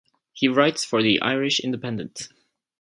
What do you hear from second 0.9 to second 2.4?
the "Irish Independent".